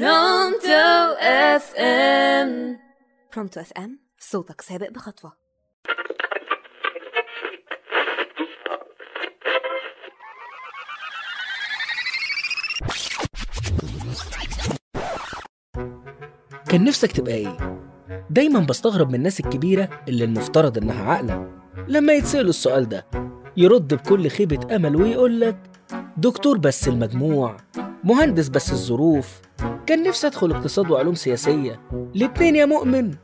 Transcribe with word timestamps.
برونتو 0.00 1.14
FM 1.20 2.78
برونتو 3.34 3.60
FM 3.60 3.98
صوتك 4.18 4.60
سابق 4.60 4.90
بخطوة. 4.90 5.32
كان 16.68 16.84
نفسك 16.84 17.12
تبقى 17.12 17.34
إيه؟ 17.34 17.78
دايما 18.30 18.60
بستغرب 18.60 19.08
من 19.08 19.14
الناس 19.14 19.40
الكبيرة 19.40 19.88
اللي 20.08 20.24
المفترض 20.24 20.78
إنها 20.78 21.04
عاقلة. 21.12 21.48
لما 21.88 22.12
يتسألوا 22.12 22.50
السؤال 22.50 22.88
ده 22.88 23.06
يرد 23.56 23.94
بكل 23.94 24.28
خيبة 24.28 24.76
أمل 24.76 24.96
ويقول 24.96 25.40
لك 25.40 25.56
دكتور 26.16 26.58
بس 26.58 26.88
المجموع 26.88 27.56
مهندس 28.04 28.48
بس 28.48 28.72
الظروف 28.72 29.40
كان 29.86 30.02
نفسي 30.02 30.26
أدخل 30.26 30.50
اقتصاد 30.50 30.90
وعلوم 30.90 31.14
سياسية. 31.14 31.80
الاتنين 32.16 32.56
يا 32.56 32.64
مؤمن. 32.64 33.14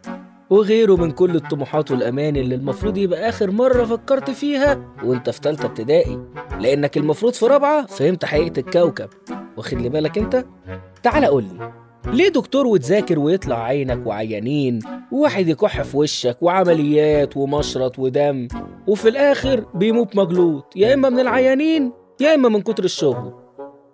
وغيره 0.50 0.96
من 0.96 1.10
كل 1.10 1.36
الطموحات 1.36 1.90
والأمان 1.90 2.36
اللي 2.36 2.54
المفروض 2.54 2.96
يبقى 2.96 3.28
آخر 3.28 3.50
مرة 3.50 3.84
فكرت 3.84 4.30
فيها 4.30 4.94
وأنت 5.04 5.30
في 5.30 5.40
تالتة 5.40 5.66
ابتدائي. 5.66 6.20
لأنك 6.60 6.96
المفروض 6.96 7.32
في 7.32 7.46
رابعة 7.46 7.86
فهمت 7.86 8.24
حقيقة 8.24 8.60
الكوكب. 8.60 9.08
واخد 9.56 9.78
لي 9.80 9.88
بالك 9.88 10.18
أنت؟ 10.18 10.44
تعال 11.02 11.24
قول 11.24 11.44
لي. 11.44 11.72
ليه 12.06 12.28
دكتور 12.28 12.66
وتذاكر 12.66 13.18
ويطلع 13.18 13.62
عينك 13.64 14.06
وعيانين؟ 14.06 14.78
وواحد 15.12 15.48
يكح 15.48 15.82
في 15.82 15.96
وشك 15.96 16.36
وعمليات 16.40 17.36
ومشرط 17.36 17.98
ودم. 17.98 18.48
وفي 18.86 19.08
الآخر 19.08 19.64
بيموت 19.74 20.16
مجلوط. 20.16 20.76
يا 20.76 20.94
إما 20.94 21.08
من 21.08 21.20
العيانين 21.20 21.92
يا 22.20 22.34
إما 22.34 22.48
من 22.48 22.60
كتر 22.60 22.84
الشغل 22.84 23.32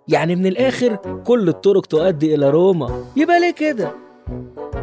يعني 0.07 0.35
من 0.35 0.45
الآخر 0.45 0.95
كل 1.25 1.49
الطرق 1.49 1.85
تؤدي 1.85 2.35
إلى 2.35 2.49
روما. 2.49 3.03
يبقى 3.15 3.39
ليه 3.39 3.51
كده؟ 3.51 3.91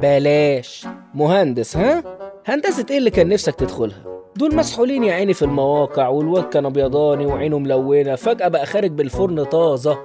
بلاش. 0.02 0.87
مهندس 1.14 1.77
ها؟ 1.77 2.03
هندسة 2.47 2.86
إيه 2.91 2.98
اللي 2.98 3.11
كان 3.11 3.28
نفسك 3.28 3.55
تدخلها؟ 3.55 4.05
دول 4.36 4.55
مسحولين 4.56 5.05
يا 5.05 5.12
عيني 5.14 5.34
في 5.34 5.42
المواقع 5.45 6.08
والواد 6.08 6.45
كان 6.45 6.67
أبيضاني 6.67 7.27
وعينه 7.27 7.58
ملونة 7.58 8.14
فجأة 8.14 8.48
بقى 8.48 8.67
خارج 8.67 8.91
بالفرن 8.91 9.45
طازة. 9.45 9.98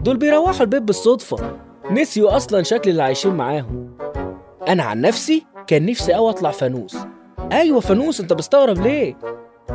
دول 0.00 0.16
بيروحوا 0.16 0.60
البيت 0.60 0.82
بالصدفة. 0.82 1.36
نسيوا 1.90 2.36
أصلا 2.36 2.62
شكل 2.62 2.90
اللي 2.90 3.02
عايشين 3.02 3.34
معاهم. 3.34 3.90
أنا 4.68 4.82
عن 4.82 5.00
نفسي 5.00 5.46
كان 5.66 5.86
نفسي 5.86 6.16
أوي 6.16 6.30
أطلع 6.30 6.50
فانوس. 6.50 6.96
أيوه 7.52 7.80
فانوس 7.80 8.20
أنت 8.20 8.32
بستغرب 8.32 8.78
ليه؟ 8.80 9.16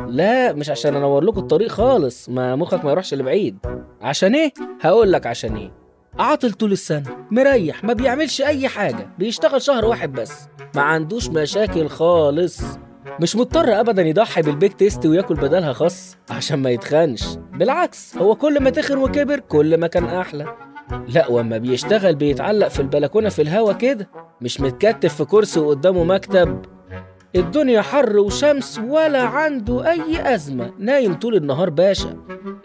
لا 0.08 0.52
مش 0.52 0.70
عشان 0.70 0.96
أنور 0.96 1.24
لكم 1.24 1.40
الطريق 1.40 1.68
خالص. 1.68 2.28
ما 2.28 2.56
مخك 2.56 2.84
ما 2.84 2.90
يروحش 2.90 3.14
لبعيد. 3.14 3.58
عشان 4.00 4.34
إيه؟ 4.34 4.52
هقول 4.80 5.12
لك 5.12 5.26
عشان 5.26 5.56
إيه. 5.56 5.72
عاطل 6.18 6.52
طول 6.52 6.72
السنة 6.72 7.26
مريح 7.30 7.84
ما 7.84 7.92
بيعملش 7.92 8.40
أي 8.42 8.68
حاجة 8.68 9.08
بيشتغل 9.18 9.62
شهر 9.62 9.84
واحد 9.84 10.12
بس. 10.12 10.48
ما 10.74 10.82
عندوش 10.82 11.28
مشاكل 11.28 11.88
خالص. 11.88 12.60
مش 13.20 13.36
مضطر 13.36 13.80
أبدا 13.80 14.02
يضحي 14.02 14.42
بالبيك 14.42 14.74
تيست 14.74 15.06
وياكل 15.06 15.34
بدلها 15.34 15.72
خس 15.72 16.16
عشان 16.30 16.58
ما 16.58 16.70
يتخنش. 16.70 17.24
بالعكس 17.52 18.16
هو 18.16 18.34
كل 18.34 18.62
ما 18.62 18.70
تخن 18.70 18.98
وكبر 18.98 19.40
كل 19.40 19.76
ما 19.80 19.86
كان 19.86 20.04
أحلى. 20.04 20.46
لا 21.08 21.28
وأما 21.30 21.58
بيشتغل 21.58 22.14
بيتعلق 22.14 22.68
في 22.68 22.80
البلكونة 22.80 23.28
في 23.28 23.42
الهوا 23.42 23.72
كده 23.72 24.08
مش 24.40 24.60
متكتف 24.60 25.14
في 25.14 25.24
كرسي 25.24 25.60
وقدامه 25.60 26.04
مكتب. 26.04 26.62
الدنيا 27.36 27.82
حر 27.82 28.18
وشمس 28.18 28.78
ولا 28.78 29.22
عنده 29.22 29.90
أي 29.90 30.34
أزمة. 30.34 30.72
نايم 30.78 31.14
طول 31.14 31.34
النهار 31.34 31.70
باشا. 31.70 32.16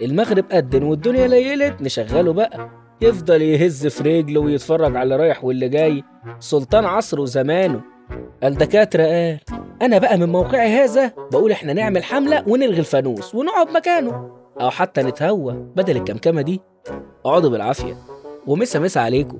المغرب 0.01 0.45
أدن 0.51 0.83
والدنيا 0.83 1.27
ليلت 1.27 1.81
نشغله 1.81 2.33
بقى. 2.33 2.69
يفضل 3.01 3.41
يهز 3.41 3.87
في 3.87 4.03
رجله 4.03 4.39
ويتفرج 4.39 4.95
على 4.95 5.15
رايح 5.15 5.43
واللي 5.43 5.69
جاي. 5.69 6.03
سلطان 6.39 6.85
عصره 6.85 7.21
وزمانه. 7.21 7.81
الدكاترة 8.43 9.03
قال 9.03 9.39
أنا 9.81 9.97
بقى 9.97 10.17
من 10.17 10.29
موقعي 10.29 10.67
هذا 10.67 11.11
بقول 11.31 11.51
إحنا 11.51 11.73
نعمل 11.73 12.03
حملة 12.03 12.43
ونلغي 12.47 12.79
الفانوس 12.79 13.35
ونقعد 13.35 13.69
مكانه. 13.71 14.31
أو 14.61 14.69
حتى 14.69 15.03
نتهوى 15.03 15.53
بدل 15.53 15.97
الكمكمة 15.97 16.41
دي. 16.41 16.61
اقعدوا 17.25 17.49
بالعافية. 17.49 17.93
ومسا 18.47 18.79
مسا 18.79 18.99
عليكم. 18.99 19.39